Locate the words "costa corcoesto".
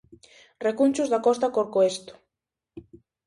1.25-2.13